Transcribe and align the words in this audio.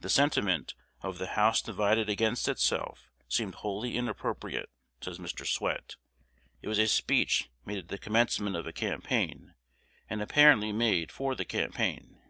"The 0.00 0.08
sentiment 0.08 0.74
of 1.00 1.18
the 1.18 1.28
'house 1.38 1.62
divided 1.62 2.08
against 2.08 2.48
itself' 2.48 3.08
seemed 3.28 3.54
wholly 3.54 3.96
inappropriate," 3.96 4.68
says 5.00 5.20
Mr. 5.20 5.46
Swett. 5.46 5.94
"It 6.60 6.66
was 6.66 6.80
a 6.80 6.88
speech 6.88 7.50
made 7.64 7.78
at 7.78 7.86
the 7.86 7.96
commencement 7.96 8.56
of 8.56 8.66
a 8.66 8.72
campaign, 8.72 9.54
and 10.10 10.20
apparently 10.20 10.72
made 10.72 11.12
for 11.12 11.36
the 11.36 11.44
campaign. 11.44 12.20